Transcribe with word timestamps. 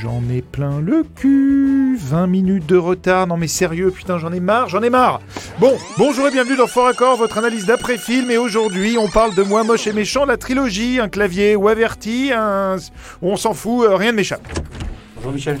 j'en 0.00 0.22
ai 0.30 0.42
plein 0.42 0.80
le 0.80 1.04
cul. 1.14 1.96
20 1.96 2.26
minutes 2.26 2.66
de 2.66 2.76
retard, 2.76 3.26
non 3.26 3.36
mais 3.36 3.46
sérieux, 3.46 3.90
putain, 3.90 4.18
j'en 4.18 4.32
ai 4.32 4.40
marre, 4.40 4.68
j'en 4.68 4.82
ai 4.82 4.90
marre. 4.90 5.20
Bon, 5.58 5.76
bonjour 5.98 6.28
et 6.28 6.30
bienvenue 6.30 6.56
dans 6.56 6.66
Fort 6.66 6.86
Accord, 6.86 7.16
votre 7.16 7.38
analyse 7.38 7.66
d'après-film. 7.66 8.30
Et 8.30 8.38
aujourd'hui, 8.38 8.96
on 8.98 9.08
parle 9.08 9.34
de 9.34 9.42
Moi 9.42 9.62
Moche 9.64 9.86
et 9.86 9.92
Méchant, 9.92 10.24
la 10.24 10.36
trilogie, 10.36 10.98
un 11.00 11.08
clavier 11.08 11.56
ou 11.56 11.68
averti, 11.68 12.32
un. 12.34 12.76
On 13.22 13.36
s'en 13.36 13.54
fout, 13.54 13.86
euh, 13.86 13.96
rien 13.96 14.12
ne 14.12 14.16
m'échappe. 14.16 14.46
Bonjour 15.16 15.32
Michel. 15.32 15.58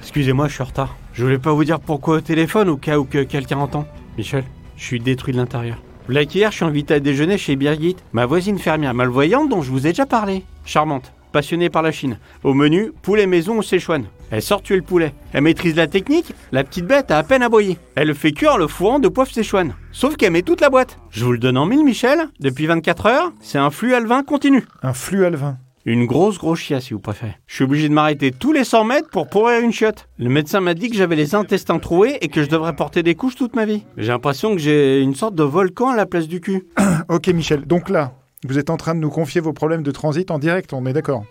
Excusez-moi, 0.00 0.48
je 0.48 0.54
suis 0.54 0.62
en 0.62 0.66
retard. 0.66 0.96
Je 1.14 1.24
voulais 1.24 1.38
pas 1.38 1.52
vous 1.52 1.64
dire 1.64 1.80
pourquoi 1.80 2.16
au 2.16 2.20
téléphone 2.20 2.68
au 2.68 2.76
cas 2.76 2.98
où 2.98 3.04
que 3.04 3.22
quelqu'un 3.22 3.58
entend. 3.58 3.86
Michel, 4.18 4.44
je 4.76 4.84
suis 4.84 5.00
détruit 5.00 5.32
de 5.32 5.38
l'intérieur. 5.38 5.78
Là 6.08 6.24
qu'hier, 6.24 6.50
je 6.50 6.56
suis 6.56 6.64
invité 6.64 6.94
à 6.94 7.00
déjeuner 7.00 7.38
chez 7.38 7.56
Birgit, 7.56 7.96
ma 8.12 8.26
voisine 8.26 8.58
fermière 8.58 8.92
malvoyante 8.92 9.48
dont 9.48 9.62
je 9.62 9.70
vous 9.70 9.86
ai 9.86 9.90
déjà 9.90 10.04
parlé. 10.04 10.44
Charmante, 10.64 11.12
passionnée 11.32 11.70
par 11.70 11.82
la 11.82 11.90
Chine. 11.90 12.18
Au 12.44 12.54
menu, 12.54 12.92
poulet 13.02 13.26
maison 13.26 13.56
ou 13.56 13.62
Sichuan. 13.62 14.04
Elle 14.30 14.42
sort 14.42 14.62
tuer 14.62 14.76
le 14.76 14.82
poulet. 14.82 15.12
Elle 15.32 15.42
maîtrise 15.42 15.76
la 15.76 15.86
technique, 15.86 16.32
la 16.52 16.64
petite 16.64 16.86
bête 16.86 17.10
a 17.10 17.18
à 17.18 17.22
peine 17.22 17.42
aboyé. 17.42 17.78
Elle 17.96 18.08
le 18.08 18.14
fait 18.14 18.32
cuire 18.32 18.58
le 18.58 18.66
fourrant 18.66 18.98
de 18.98 19.08
poivre 19.08 19.30
Sichuan. 19.30 19.74
Sauf 19.90 20.16
qu'elle 20.16 20.32
met 20.32 20.42
toute 20.42 20.60
la 20.60 20.70
boîte. 20.70 20.98
Je 21.10 21.24
vous 21.24 21.32
le 21.32 21.38
donne 21.38 21.58
en 21.58 21.66
mille, 21.66 21.84
Michel. 21.84 22.28
Depuis 22.40 22.66
24 22.66 23.06
heures, 23.06 23.32
c'est 23.40 23.58
un 23.58 23.70
flux 23.70 23.94
alvin 23.94 24.22
continu. 24.22 24.64
Un 24.82 24.92
flux 24.92 25.24
alvin. 25.24 25.58
Une 25.84 26.06
grosse 26.06 26.38
grosse 26.38 26.60
chiasse 26.60 26.84
si 26.84 26.94
vous 26.94 27.00
préférez. 27.00 27.34
Je 27.48 27.56
suis 27.56 27.64
obligé 27.64 27.88
de 27.88 27.94
m'arrêter 27.94 28.30
tous 28.30 28.52
les 28.52 28.62
100 28.62 28.84
mètres 28.84 29.08
pour 29.10 29.28
pourrir 29.28 29.60
une 29.60 29.72
chiotte. 29.72 30.08
Le 30.16 30.28
médecin 30.28 30.60
m'a 30.60 30.74
dit 30.74 30.88
que 30.88 30.96
j'avais 30.96 31.16
les 31.16 31.34
intestins 31.34 31.80
troués 31.80 32.18
et 32.20 32.28
que 32.28 32.44
je 32.44 32.48
devrais 32.48 32.76
porter 32.76 33.02
des 33.02 33.16
couches 33.16 33.34
toute 33.34 33.56
ma 33.56 33.64
vie. 33.64 33.82
J'ai 33.96 34.12
l'impression 34.12 34.52
que 34.54 34.60
j'ai 34.60 35.00
une 35.00 35.16
sorte 35.16 35.34
de 35.34 35.42
volcan 35.42 35.88
à 35.88 35.96
la 35.96 36.06
place 36.06 36.28
du 36.28 36.40
cul. 36.40 36.66
Ok, 37.08 37.26
Michel, 37.28 37.66
donc 37.66 37.88
là, 37.88 38.12
vous 38.48 38.58
êtes 38.58 38.70
en 38.70 38.76
train 38.76 38.94
de 38.94 39.00
nous 39.00 39.10
confier 39.10 39.40
vos 39.40 39.52
problèmes 39.52 39.82
de 39.82 39.90
transit 39.90 40.30
en 40.30 40.38
direct, 40.38 40.72
on 40.72 40.84
est 40.86 40.92
d'accord 40.92 41.24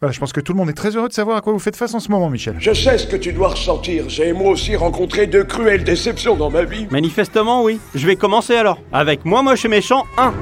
Voilà, 0.00 0.12
je 0.12 0.20
pense 0.20 0.32
que 0.32 0.40
tout 0.40 0.52
le 0.52 0.58
monde 0.58 0.70
est 0.70 0.74
très 0.74 0.96
heureux 0.96 1.08
de 1.08 1.12
savoir 1.12 1.36
à 1.36 1.40
quoi 1.40 1.52
vous 1.52 1.58
faites 1.58 1.76
face 1.76 1.94
en 1.94 2.00
ce 2.00 2.10
moment, 2.10 2.30
Michel. 2.30 2.56
Je 2.58 2.72
sais 2.72 2.98
ce 2.98 3.06
que 3.06 3.16
tu 3.16 3.32
dois 3.32 3.48
ressentir. 3.48 4.08
J'ai 4.08 4.32
moi 4.32 4.50
aussi 4.50 4.74
rencontré 4.76 5.26
de 5.26 5.42
cruelles 5.42 5.84
déceptions 5.84 6.36
dans 6.36 6.50
ma 6.50 6.64
vie. 6.64 6.86
Manifestement 6.90 7.62
oui. 7.62 7.78
Je 7.94 8.06
vais 8.06 8.16
commencer 8.16 8.54
alors. 8.54 8.78
Avec 8.92 9.24
Moi 9.24 9.42
moche 9.42 9.64
et 9.64 9.68
méchant 9.68 10.04
1. 10.18 10.32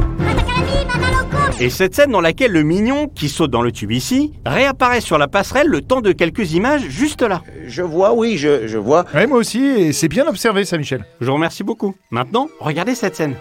Et 1.63 1.69
cette 1.69 1.95
scène 1.95 2.11
dans 2.11 2.23
laquelle 2.23 2.53
le 2.53 2.63
mignon, 2.63 3.07
qui 3.07 3.29
saute 3.29 3.51
dans 3.51 3.61
le 3.61 3.71
tube 3.71 3.93
ici, 3.93 4.33
réapparaît 4.47 5.03
sur 5.03 5.19
la 5.19 5.29
passerelle 5.29 5.67
le 5.67 5.83
temps 5.83 6.01
de 6.01 6.11
quelques 6.13 6.55
images 6.55 6.89
juste 6.89 7.21
là. 7.21 7.43
Je 7.67 7.83
vois, 7.83 8.15
oui, 8.15 8.39
je, 8.39 8.67
je 8.67 8.79
vois. 8.79 9.05
Ouais, 9.15 9.27
moi 9.27 9.37
aussi, 9.39 9.63
et 9.63 9.93
c'est 9.93 10.09
bien 10.09 10.27
observé 10.27 10.65
ça, 10.65 10.79
Michel. 10.79 11.05
Je 11.21 11.27
vous 11.27 11.35
remercie 11.35 11.63
beaucoup. 11.63 11.95
Maintenant, 12.11 12.49
regardez 12.61 12.95
cette 12.95 13.15
scène. 13.15 13.35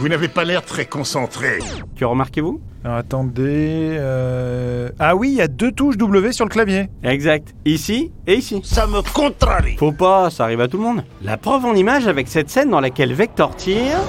Vous 0.00 0.08
n'avez 0.08 0.26
pas 0.26 0.42
l'air 0.44 0.62
très 0.64 0.86
concentré. 0.86 1.60
Que 1.96 2.04
remarquez-vous 2.04 2.60
Alors 2.84 2.96
attendez. 2.96 3.96
euh, 3.96 4.90
Ah 4.98 5.14
oui, 5.14 5.28
il 5.30 5.36
y 5.36 5.40
a 5.40 5.46
deux 5.48 5.70
touches 5.70 5.96
W 5.96 6.32
sur 6.32 6.44
le 6.46 6.50
clavier. 6.50 6.88
Exact. 7.04 7.54
Ici 7.64 8.10
et 8.26 8.34
ici. 8.34 8.60
Ça 8.64 8.88
me 8.88 9.00
contrarie. 9.14 9.76
Faut 9.78 9.92
pas, 9.92 10.30
ça 10.30 10.44
arrive 10.44 10.60
à 10.60 10.66
tout 10.68 10.78
le 10.78 10.82
monde. 10.82 11.04
La 11.22 11.36
preuve 11.36 11.64
en 11.64 11.74
image 11.74 12.08
avec 12.08 12.26
cette 12.26 12.50
scène 12.50 12.70
dans 12.70 12.80
laquelle 12.80 13.14
Vector 13.14 13.54
tire... 13.54 14.00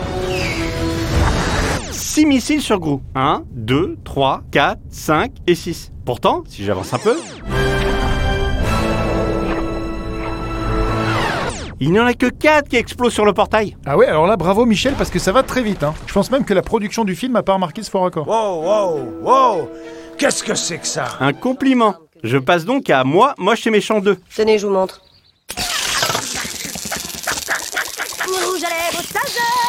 6 2.17 2.25
missiles 2.25 2.61
sur 2.63 2.79
Grou. 2.79 3.03
1, 3.13 3.43
2, 3.51 3.99
3, 4.03 4.41
4, 4.51 4.79
5 4.89 5.31
et 5.45 5.53
6. 5.53 5.91
Pourtant, 6.03 6.43
si 6.47 6.65
j'avance 6.65 6.91
un 6.91 6.97
peu... 6.97 7.15
Il 11.79 11.91
n'y 11.91 11.99
en 11.99 12.07
a 12.07 12.15
que 12.15 12.25
4 12.25 12.69
qui 12.69 12.75
explosent 12.75 13.13
sur 13.13 13.23
le 13.23 13.33
portail. 13.33 13.77
Ah 13.85 13.95
ouais, 13.95 14.07
alors 14.07 14.25
là, 14.25 14.35
bravo 14.35 14.65
Michel, 14.65 14.95
parce 14.97 15.11
que 15.11 15.19
ça 15.19 15.31
va 15.31 15.43
très 15.43 15.61
vite. 15.61 15.83
Hein. 15.83 15.93
Je 16.07 16.13
pense 16.13 16.31
même 16.31 16.43
que 16.43 16.55
la 16.55 16.63
production 16.63 17.05
du 17.05 17.15
film 17.15 17.35
a 17.35 17.43
pas 17.43 17.53
remarqué 17.53 17.83
ce 17.83 17.91
fort 17.91 18.07
accord. 18.07 18.27
Wow, 18.27 18.63
wow, 18.63 19.21
wow 19.21 19.69
Qu'est-ce 20.17 20.41
que 20.43 20.55
c'est 20.55 20.79
que 20.79 20.87
ça? 20.87 21.09
Un 21.19 21.33
compliment. 21.33 21.97
Je 22.23 22.39
passe 22.39 22.65
donc 22.65 22.89
à 22.89 23.03
moi, 23.03 23.35
moche 23.37 23.67
et 23.67 23.69
méchant 23.69 23.99
2. 23.99 24.17
Tenez, 24.35 24.57
je 24.57 24.65
vous 24.65 24.73
montre. 24.73 25.03
Rouge 28.25 28.63
à 28.63 28.69
lèvres, 28.69 29.66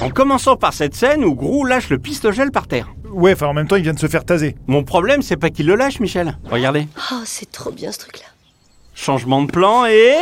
En 0.00 0.10
commençant 0.10 0.56
par 0.56 0.72
cette 0.72 0.94
scène 0.94 1.24
où 1.24 1.34
Grou 1.34 1.64
lâche 1.64 1.90
le 1.90 1.98
pistogel 1.98 2.50
par 2.52 2.66
terre. 2.68 2.88
Ouais, 3.10 3.32
enfin 3.32 3.46
en 3.46 3.54
même 3.54 3.66
temps, 3.66 3.76
il 3.76 3.82
vient 3.82 3.94
de 3.94 3.98
se 3.98 4.06
faire 4.06 4.24
taser. 4.24 4.54
Mon 4.66 4.84
problème, 4.84 5.22
c'est 5.22 5.36
pas 5.36 5.50
qu'il 5.50 5.66
le 5.66 5.74
lâche, 5.74 5.98
Michel. 6.00 6.38
Regardez. 6.50 6.86
Oh, 7.12 7.16
c'est 7.24 7.50
trop 7.50 7.70
bien 7.72 7.90
ce 7.90 7.98
truc-là. 8.00 8.26
Changement 8.94 9.42
de 9.42 9.50
plan 9.50 9.86
et... 9.86 10.14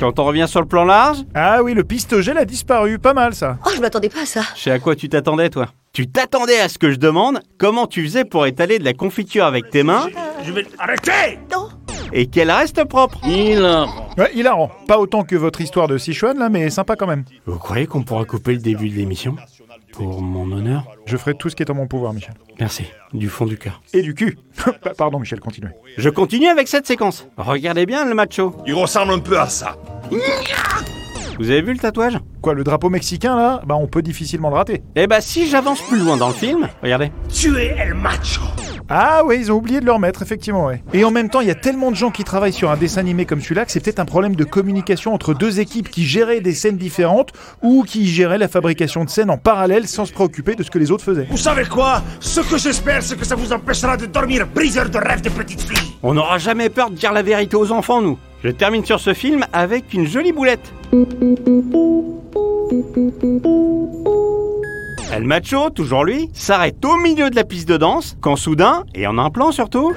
Quand 0.00 0.18
on 0.18 0.24
revient 0.24 0.46
sur 0.48 0.60
le 0.60 0.66
plan 0.66 0.84
large, 0.84 1.18
Ah 1.34 1.62
oui, 1.62 1.74
le 1.74 1.84
pistogel 1.84 2.36
a 2.38 2.44
disparu, 2.44 2.98
pas 2.98 3.14
mal 3.14 3.34
ça. 3.34 3.58
Oh, 3.66 3.70
je 3.74 3.80
m'attendais 3.80 4.08
pas 4.08 4.22
à 4.22 4.26
ça. 4.26 4.42
je 4.56 4.62
sais 4.62 4.70
à 4.70 4.78
quoi 4.78 4.96
tu 4.96 5.08
t'attendais, 5.08 5.50
toi? 5.50 5.68
Tu 5.92 6.08
t'attendais 6.08 6.58
à 6.58 6.68
ce 6.68 6.78
que 6.78 6.90
je 6.90 6.96
demande 6.96 7.40
comment 7.58 7.86
tu 7.86 8.02
faisais 8.04 8.24
pour 8.24 8.46
étaler 8.46 8.80
de 8.80 8.84
la 8.84 8.94
confiture 8.94 9.44
avec 9.44 9.70
tes 9.70 9.84
mains? 9.84 10.08
Je 10.44 10.50
vais... 10.52 10.66
Arrêtez 10.78 11.38
Non 11.52 11.63
et 12.12 12.26
qu'elle 12.26 12.50
reste 12.50 12.84
propre. 12.84 13.18
Ouais, 13.26 14.30
hilarant. 14.34 14.70
Pas 14.86 14.98
autant 14.98 15.24
que 15.24 15.36
votre 15.36 15.60
histoire 15.60 15.88
de 15.88 15.98
Sichuan 15.98 16.38
là, 16.38 16.48
mais 16.48 16.70
sympa 16.70 16.96
quand 16.96 17.06
même. 17.06 17.24
Vous 17.46 17.58
croyez 17.58 17.86
qu'on 17.86 18.02
pourra 18.02 18.24
couper 18.24 18.52
le 18.52 18.58
début 18.60 18.88
de 18.88 18.94
l'émission 18.94 19.36
Pour 19.92 20.20
mon 20.22 20.50
honneur 20.52 20.84
Je 21.06 21.16
ferai 21.16 21.34
tout 21.34 21.48
ce 21.48 21.56
qui 21.56 21.62
est 21.62 21.70
en 21.70 21.74
mon 21.74 21.86
pouvoir, 21.86 22.12
Michel. 22.12 22.34
Merci, 22.60 22.84
du 23.12 23.28
fond 23.28 23.46
du 23.46 23.58
cœur. 23.58 23.82
Et 23.92 24.02
du 24.02 24.14
cul. 24.14 24.38
Pardon, 24.96 25.18
Michel, 25.18 25.40
continuez. 25.40 25.70
Je 25.96 26.08
continue 26.10 26.48
avec 26.48 26.68
cette 26.68 26.86
séquence. 26.86 27.26
Regardez 27.36 27.86
bien 27.86 28.04
le 28.04 28.14
macho. 28.14 28.54
Il 28.66 28.74
ressemble 28.74 29.12
un 29.12 29.18
peu 29.18 29.38
à 29.38 29.48
ça. 29.48 29.76
Vous 31.38 31.50
avez 31.50 31.62
vu 31.62 31.72
le 31.72 31.78
tatouage? 31.78 32.18
Quoi, 32.40 32.54
le 32.54 32.62
drapeau 32.62 32.90
mexicain 32.90 33.34
là? 33.34 33.60
Bah, 33.66 33.74
on 33.74 33.88
peut 33.88 34.02
difficilement 34.02 34.50
le 34.50 34.54
rater. 34.56 34.82
Eh 34.94 35.08
bah 35.08 35.20
si 35.20 35.48
j'avance 35.48 35.80
plus 35.82 35.98
loin 35.98 36.16
dans 36.16 36.28
le 36.28 36.34
film, 36.34 36.68
regardez. 36.82 37.10
Tu 37.28 37.56
es 37.58 37.74
El 37.76 37.94
Macho. 37.94 38.42
Ah 38.88 39.24
ouais, 39.24 39.38
ils 39.38 39.50
ont 39.50 39.54
oublié 39.56 39.80
de 39.80 39.86
le 39.86 39.92
remettre, 39.92 40.20
effectivement, 40.20 40.66
ouais. 40.66 40.82
Et 40.92 41.04
en 41.04 41.10
même 41.10 41.30
temps, 41.30 41.40
il 41.40 41.48
y 41.48 41.50
a 41.50 41.54
tellement 41.54 41.90
de 41.90 41.96
gens 41.96 42.10
qui 42.10 42.22
travaillent 42.22 42.52
sur 42.52 42.70
un 42.70 42.76
dessin 42.76 43.00
animé 43.00 43.24
comme 43.24 43.40
celui-là 43.40 43.64
que 43.64 43.72
c'est 43.72 43.80
peut-être 43.80 43.98
un 43.98 44.04
problème 44.04 44.36
de 44.36 44.44
communication 44.44 45.14
entre 45.14 45.32
deux 45.32 45.58
équipes 45.58 45.88
qui 45.88 46.04
géraient 46.04 46.42
des 46.42 46.52
scènes 46.52 46.76
différentes 46.76 47.32
ou 47.62 47.82
qui 47.82 48.06
géraient 48.06 48.36
la 48.36 48.48
fabrication 48.48 49.04
de 49.04 49.08
scènes 49.08 49.30
en 49.30 49.38
parallèle 49.38 49.88
sans 49.88 50.04
se 50.04 50.12
préoccuper 50.12 50.54
de 50.54 50.62
ce 50.62 50.70
que 50.70 50.78
les 50.78 50.90
autres 50.90 51.04
faisaient. 51.04 51.26
Vous 51.30 51.38
savez 51.38 51.64
quoi? 51.64 52.02
Ce 52.20 52.40
que 52.40 52.58
j'espère, 52.58 53.02
c'est 53.02 53.18
que 53.18 53.24
ça 53.24 53.36
vous 53.36 53.52
empêchera 53.52 53.96
de 53.96 54.04
dormir, 54.04 54.46
briseur 54.54 54.90
de 54.90 54.98
rêve 54.98 55.22
de 55.22 55.30
petite 55.30 55.62
fille. 55.62 55.94
On 56.02 56.12
n'aura 56.12 56.36
jamais 56.36 56.68
peur 56.68 56.90
de 56.90 56.96
dire 56.96 57.12
la 57.12 57.22
vérité 57.22 57.56
aux 57.56 57.72
enfants, 57.72 58.02
nous. 58.02 58.18
Je 58.42 58.50
termine 58.50 58.84
sur 58.84 59.00
ce 59.00 59.14
film 59.14 59.46
avec 59.54 59.94
une 59.94 60.06
jolie 60.06 60.32
boulette. 60.32 60.72
El 65.12 65.24
Macho, 65.24 65.70
toujours 65.70 66.04
lui, 66.04 66.28
s'arrête 66.32 66.84
au 66.84 66.96
milieu 66.96 67.30
de 67.30 67.36
la 67.36 67.44
piste 67.44 67.68
de 67.68 67.76
danse, 67.76 68.16
quand 68.20 68.36
soudain, 68.36 68.84
et 68.94 69.06
en 69.06 69.16
un 69.18 69.30
plan 69.30 69.52
surtout, 69.52 69.92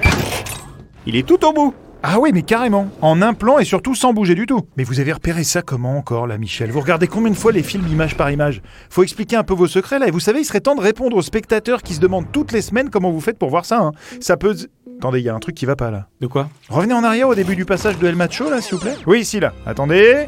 il 1.06 1.16
est 1.16 1.26
tout 1.26 1.44
au 1.44 1.52
bout. 1.52 1.74
Ah 2.04 2.20
oui, 2.20 2.30
mais 2.32 2.42
carrément. 2.42 2.88
En 3.00 3.20
un 3.22 3.34
plan 3.34 3.58
et 3.58 3.64
surtout 3.64 3.96
sans 3.96 4.12
bouger 4.12 4.36
du 4.36 4.46
tout. 4.46 4.60
Mais 4.76 4.84
vous 4.84 5.00
avez 5.00 5.12
repéré 5.12 5.42
ça 5.42 5.62
comment 5.62 5.96
encore, 5.98 6.28
là, 6.28 6.38
Michel? 6.38 6.70
Vous 6.70 6.78
regardez 6.80 7.08
combien 7.08 7.32
de 7.32 7.36
fois 7.36 7.50
les 7.50 7.64
films 7.64 7.88
image 7.88 8.16
par 8.16 8.30
image? 8.30 8.62
Faut 8.88 9.02
expliquer 9.02 9.34
un 9.34 9.42
peu 9.42 9.54
vos 9.54 9.66
secrets, 9.66 9.98
là. 9.98 10.06
Et 10.06 10.12
vous 10.12 10.20
savez, 10.20 10.38
il 10.38 10.44
serait 10.44 10.60
temps 10.60 10.76
de 10.76 10.80
répondre 10.80 11.16
aux 11.16 11.22
spectateurs 11.22 11.82
qui 11.82 11.94
se 11.94 12.00
demandent 12.00 12.30
toutes 12.30 12.52
les 12.52 12.62
semaines 12.62 12.88
comment 12.88 13.10
vous 13.10 13.20
faites 13.20 13.36
pour 13.36 13.50
voir 13.50 13.64
ça. 13.64 13.80
hein. 13.80 13.90
Ça 14.20 14.36
peut... 14.36 14.54
Attendez, 14.98 15.18
il 15.18 15.24
y 15.24 15.28
a 15.28 15.34
un 15.34 15.40
truc 15.40 15.56
qui 15.56 15.66
va 15.66 15.74
pas, 15.74 15.90
là. 15.90 16.06
De 16.20 16.28
quoi? 16.28 16.48
Revenez 16.68 16.94
en 16.94 17.02
arrière 17.02 17.26
au 17.28 17.34
début 17.34 17.56
du 17.56 17.64
passage 17.64 17.98
de 17.98 18.06
El 18.06 18.14
Macho, 18.14 18.48
là, 18.48 18.60
s'il 18.60 18.76
vous 18.76 18.80
plaît. 18.80 18.94
Oui, 19.08 19.20
ici, 19.20 19.40
là. 19.40 19.52
Attendez. 19.66 20.26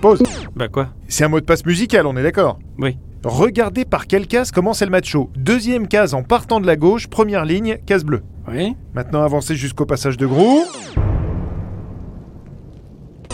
Pause. 0.00 0.22
Bah 0.54 0.68
quoi? 0.68 0.88
C'est 1.06 1.24
un 1.24 1.28
mot 1.28 1.40
de 1.40 1.44
passe 1.44 1.66
musical, 1.66 2.06
on 2.06 2.16
est 2.16 2.22
d'accord? 2.22 2.58
Oui. 2.78 2.96
Regardez 3.24 3.84
par 3.84 4.06
quelle 4.06 4.26
case 4.26 4.50
commence 4.50 4.82
El 4.82 4.90
Macho. 4.90 5.30
Deuxième 5.36 5.88
case 5.88 6.14
en 6.14 6.22
partant 6.22 6.60
de 6.60 6.66
la 6.66 6.76
gauche, 6.76 7.08
première 7.08 7.44
ligne, 7.44 7.78
case 7.86 8.04
bleue. 8.04 8.22
Oui 8.48 8.76
Maintenant, 8.94 9.22
avancez 9.22 9.56
jusqu'au 9.56 9.86
passage 9.86 10.16
de 10.16 10.26
Grou. 10.26 10.64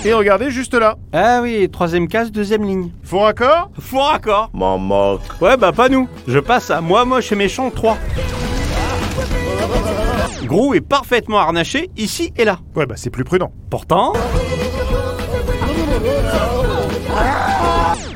Et 0.04 0.12
regardez 0.14 0.50
juste 0.50 0.74
là. 0.74 0.96
Ah 1.12 1.40
oui, 1.42 1.68
troisième 1.70 2.08
case, 2.08 2.32
deuxième 2.32 2.64
ligne. 2.64 2.90
Faux 3.04 3.20
raccord? 3.20 3.70
Faux 3.78 4.00
raccord 4.00 4.50
M'en 4.52 4.76
moque. 4.78 5.20
Ouais, 5.40 5.56
bah 5.56 5.72
pas 5.72 5.88
nous. 5.88 6.08
Je 6.26 6.40
passe 6.40 6.70
à 6.70 6.80
moi 6.80 7.04
moche 7.04 7.30
et 7.30 7.36
méchant 7.36 7.70
3. 7.70 7.96
Gros 10.44 10.74
est 10.74 10.80
parfaitement 10.80 11.38
harnaché 11.38 11.90
ici 11.96 12.32
et 12.36 12.44
là. 12.44 12.58
Ouais, 12.74 12.86
bah 12.86 12.96
c'est 12.96 13.10
plus 13.10 13.24
prudent. 13.24 13.52
Pourtant... 13.70 14.12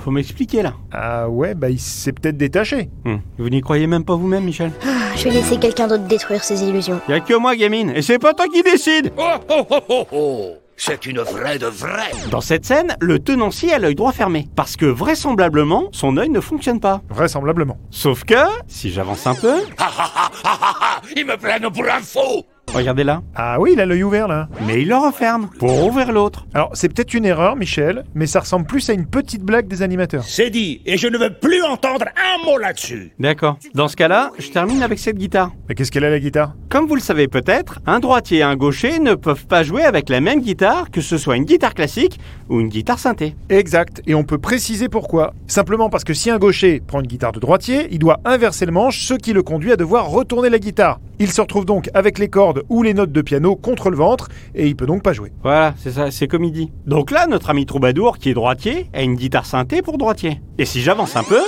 Faut 0.06 0.12
m'expliquer 0.12 0.62
là. 0.62 0.74
Ah 0.92 1.28
ouais, 1.28 1.56
bah 1.56 1.68
il 1.68 1.80
s'est 1.80 2.12
peut-être 2.12 2.36
détaché. 2.36 2.90
Hmm. 3.04 3.16
Vous 3.38 3.48
n'y 3.48 3.60
croyez 3.60 3.88
même 3.88 4.04
pas 4.04 4.14
vous-même, 4.14 4.44
Michel 4.44 4.70
Je 5.16 5.24
vais 5.24 5.30
laisser 5.30 5.56
quelqu'un 5.56 5.88
d'autre 5.88 6.04
détruire 6.04 6.44
ses 6.44 6.62
illusions. 6.62 7.00
Y 7.08 7.14
a 7.14 7.18
que 7.18 7.34
moi, 7.34 7.56
gamine, 7.56 7.90
et 7.90 8.02
c'est 8.02 8.20
pas 8.20 8.32
toi 8.32 8.46
qui 8.46 8.62
décide 8.62 9.12
Oh, 9.18 9.22
oh, 9.48 9.66
oh, 9.68 9.80
oh, 9.88 10.06
oh 10.12 10.46
C'est 10.76 11.06
une 11.06 11.18
vraie 11.22 11.58
de 11.58 11.66
vraie. 11.66 12.12
Dans 12.30 12.40
cette 12.40 12.64
scène, 12.64 12.94
le 13.00 13.18
tenancier 13.18 13.72
a 13.74 13.80
l'œil 13.80 13.96
droit 13.96 14.12
fermé, 14.12 14.46
parce 14.54 14.76
que 14.76 14.86
vraisemblablement, 14.86 15.88
son 15.90 16.16
œil 16.18 16.30
ne 16.30 16.38
fonctionne 16.38 16.78
pas. 16.78 17.02
Vraisemblablement. 17.08 17.76
Sauf 17.90 18.22
que, 18.22 18.36
si 18.68 18.92
j'avance 18.92 19.26
un 19.26 19.34
peu, 19.34 19.56
Ha 19.76 19.86
ha 19.86 20.12
ha 20.14 20.30
ha 20.44 20.58
ha 20.62 20.76
ha 20.82 21.00
Ils 21.16 21.26
me 21.26 21.36
prennent 21.36 21.68
pour 21.68 21.84
un 21.84 22.00
fou 22.00 22.44
Regardez 22.76 23.04
là. 23.04 23.22
Ah 23.34 23.58
oui, 23.58 23.70
il 23.72 23.80
a 23.80 23.86
l'œil 23.86 24.02
ouvert 24.02 24.28
là. 24.28 24.48
Mais 24.66 24.82
il 24.82 24.88
le 24.88 24.96
referme 24.96 25.48
pour 25.58 25.86
ouvrir 25.86 26.12
l'autre. 26.12 26.46
Alors, 26.52 26.70
c'est 26.74 26.88
peut-être 26.88 27.14
une 27.14 27.24
erreur, 27.24 27.56
Michel, 27.56 28.04
mais 28.14 28.26
ça 28.26 28.40
ressemble 28.40 28.66
plus 28.66 28.90
à 28.90 28.92
une 28.92 29.06
petite 29.06 29.42
blague 29.42 29.66
des 29.66 29.82
animateurs. 29.82 30.24
C'est 30.24 30.50
dit, 30.50 30.82
et 30.84 30.98
je 30.98 31.08
ne 31.08 31.16
veux 31.16 31.32
plus 31.32 31.62
entendre 31.62 32.04
un 32.16 32.44
mot 32.44 32.58
là-dessus. 32.58 33.12
D'accord. 33.18 33.58
Dans 33.74 33.88
ce 33.88 33.96
cas-là, 33.96 34.30
je 34.38 34.50
termine 34.50 34.82
avec 34.82 34.98
cette 34.98 35.16
guitare. 35.16 35.52
Mais 35.68 35.74
qu'est-ce 35.74 35.90
qu'elle 35.90 36.04
a 36.04 36.10
la 36.10 36.20
guitare? 36.20 36.54
Comme 36.68 36.86
vous 36.86 36.94
le 36.94 37.00
savez 37.00 37.28
peut-être, 37.28 37.80
un 37.86 38.00
droitier 38.00 38.38
et 38.38 38.42
un 38.42 38.56
gaucher 38.56 38.98
ne 38.98 39.14
peuvent 39.14 39.46
pas 39.46 39.62
jouer 39.62 39.82
avec 39.82 40.10
la 40.10 40.20
même 40.20 40.40
guitare, 40.40 40.90
que 40.90 41.00
ce 41.00 41.16
soit 41.16 41.36
une 41.36 41.44
guitare 41.44 41.74
classique 41.74 42.20
ou 42.48 42.60
une 42.60 42.68
guitare 42.68 42.98
synthé. 42.98 43.34
Exact, 43.48 44.02
et 44.06 44.14
on 44.14 44.24
peut 44.24 44.38
préciser 44.38 44.88
pourquoi. 44.88 45.32
Simplement 45.46 45.88
parce 45.88 46.04
que 46.04 46.14
si 46.14 46.30
un 46.30 46.38
gaucher 46.38 46.82
prend 46.86 47.00
une 47.00 47.06
guitare 47.06 47.32
de 47.32 47.40
droitier, 47.40 47.88
il 47.90 47.98
doit 47.98 48.20
inverser 48.24 48.66
le 48.66 48.72
manche, 48.72 49.06
ce 49.06 49.14
qui 49.14 49.32
le 49.32 49.42
conduit 49.42 49.72
à 49.72 49.76
devoir 49.76 50.08
retourner 50.08 50.50
la 50.50 50.58
guitare. 50.58 51.00
Il 51.18 51.30
se 51.32 51.40
retrouve 51.40 51.64
donc 51.64 51.88
avec 51.94 52.18
les 52.18 52.28
cordes 52.28 52.64
ou 52.68 52.82
les 52.82 52.94
notes 52.94 53.12
de 53.12 53.22
piano 53.22 53.56
contre 53.56 53.90
le 53.90 53.96
ventre, 53.96 54.28
et 54.54 54.66
il 54.66 54.76
peut 54.76 54.86
donc 54.86 55.02
pas 55.02 55.12
jouer. 55.12 55.32
Voilà, 55.42 55.74
c'est 55.78 55.92
ça, 55.92 56.10
c'est 56.10 56.28
comme 56.28 56.44
il 56.44 56.52
dit. 56.52 56.70
Donc 56.86 57.10
là, 57.10 57.26
notre 57.26 57.50
ami 57.50 57.66
Troubadour, 57.66 58.18
qui 58.18 58.30
est 58.30 58.34
droitier, 58.34 58.88
a 58.92 59.02
une 59.02 59.14
guitare 59.14 59.46
synthé 59.46 59.82
pour 59.82 59.98
droitier. 59.98 60.40
Et 60.58 60.64
si 60.64 60.80
j'avance 60.82 61.16
un 61.16 61.22
peu, 61.24 61.40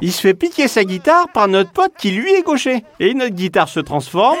il 0.00 0.12
se 0.12 0.20
fait 0.20 0.34
piquer 0.34 0.68
sa 0.68 0.84
guitare 0.84 1.26
par 1.32 1.48
notre 1.48 1.70
pote 1.72 1.92
qui 1.98 2.10
lui 2.10 2.32
est 2.32 2.42
gaucher. 2.42 2.84
Et 3.00 3.14
notre 3.14 3.34
guitare 3.34 3.68
se 3.68 3.80
transforme 3.80 4.36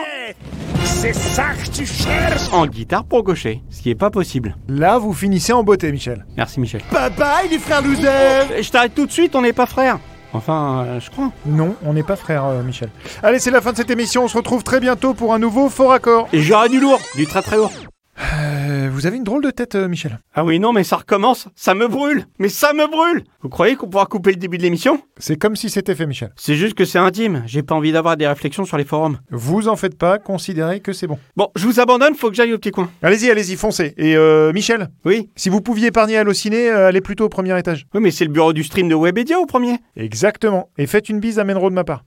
C'est 0.84 1.14
ça 1.14 1.54
que 1.54 1.70
tu 1.70 1.86
cherches 1.86 2.52
en 2.52 2.66
guitare 2.66 3.04
pour 3.04 3.22
gaucher, 3.22 3.62
ce 3.70 3.82
qui 3.82 3.90
est 3.90 3.94
pas 3.94 4.10
possible. 4.10 4.56
Là, 4.68 4.98
vous 4.98 5.12
finissez 5.12 5.52
en 5.52 5.62
beauté, 5.62 5.90
Michel. 5.92 6.26
Merci 6.36 6.60
Michel. 6.60 6.82
Bye 6.92 7.10
bye, 7.16 7.48
les 7.50 7.58
frères 7.58 7.82
losers 7.82 8.62
Je 8.62 8.70
t'arrête 8.70 8.94
tout 8.94 9.06
de 9.06 9.12
suite, 9.12 9.34
on 9.34 9.42
n'est 9.42 9.52
pas 9.52 9.66
frères. 9.66 9.98
Enfin, 10.32 10.84
euh, 10.86 11.00
je 11.00 11.10
crois. 11.10 11.30
Non, 11.46 11.76
on 11.84 11.92
n'est 11.92 12.02
pas 12.02 12.16
frères, 12.16 12.46
euh, 12.46 12.62
Michel. 12.62 12.88
Allez, 13.22 13.38
c'est 13.38 13.50
la 13.50 13.60
fin 13.60 13.72
de 13.72 13.76
cette 13.76 13.90
émission, 13.90 14.24
on 14.24 14.28
se 14.28 14.36
retrouve 14.36 14.62
très 14.62 14.80
bientôt 14.80 15.14
pour 15.14 15.34
un 15.34 15.38
nouveau 15.38 15.68
Faux 15.68 15.88
Raccord. 15.88 16.28
Et 16.32 16.40
j'aurai 16.40 16.68
du 16.68 16.80
lourd, 16.80 17.00
du 17.16 17.26
très 17.26 17.42
très 17.42 17.56
lourd. 17.56 17.72
Vous 18.92 19.06
avez 19.06 19.16
une 19.16 19.24
drôle 19.24 19.42
de 19.42 19.50
tête, 19.50 19.74
euh, 19.74 19.88
Michel. 19.88 20.20
Ah 20.34 20.44
oui, 20.44 20.60
non, 20.60 20.74
mais 20.74 20.84
ça 20.84 20.96
recommence. 20.96 21.48
Ça 21.56 21.74
me 21.74 21.88
brûle. 21.88 22.26
Mais 22.38 22.50
ça 22.50 22.74
me 22.74 22.86
brûle. 22.86 23.24
Vous 23.40 23.48
croyez 23.48 23.74
qu'on 23.74 23.88
pourra 23.88 24.04
couper 24.04 24.32
le 24.32 24.36
début 24.36 24.58
de 24.58 24.62
l'émission? 24.62 25.00
C'est 25.16 25.36
comme 25.36 25.56
si 25.56 25.70
c'était 25.70 25.94
fait, 25.94 26.04
Michel. 26.04 26.30
C'est 26.36 26.56
juste 26.56 26.74
que 26.74 26.84
c'est 26.84 26.98
intime. 26.98 27.42
J'ai 27.46 27.62
pas 27.62 27.74
envie 27.74 27.90
d'avoir 27.90 28.18
des 28.18 28.26
réflexions 28.26 28.66
sur 28.66 28.76
les 28.76 28.84
forums. 28.84 29.18
Vous 29.30 29.68
en 29.68 29.76
faites 29.76 29.96
pas, 29.96 30.18
considérez 30.18 30.80
que 30.80 30.92
c'est 30.92 31.06
bon. 31.06 31.18
Bon, 31.36 31.48
je 31.56 31.66
vous 31.66 31.80
abandonne, 31.80 32.14
faut 32.14 32.28
que 32.28 32.36
j'aille 32.36 32.52
au 32.52 32.58
petit 32.58 32.70
coin. 32.70 32.90
Allez-y, 33.02 33.30
allez-y, 33.30 33.56
foncez. 33.56 33.94
Et 33.96 34.14
euh, 34.14 34.52
Michel, 34.52 34.88
Oui 35.06 35.30
si 35.36 35.48
vous 35.48 35.62
pouviez 35.62 35.86
épargner 35.86 36.18
Allociné, 36.18 36.68
euh, 36.68 36.88
allez 36.88 37.00
plutôt 37.00 37.24
au 37.24 37.30
premier 37.30 37.58
étage. 37.58 37.86
Oui, 37.94 38.02
mais 38.02 38.10
c'est 38.10 38.26
le 38.26 38.30
bureau 38.30 38.52
du 38.52 38.62
stream 38.62 38.90
de 38.90 38.94
Webedia 38.94 39.40
au 39.40 39.46
premier. 39.46 39.78
Exactement. 39.96 40.68
Et 40.76 40.86
faites 40.86 41.08
une 41.08 41.18
bise 41.18 41.38
à 41.38 41.44
Menro 41.44 41.70
de 41.70 41.74
ma 41.74 41.84
part. 41.84 42.04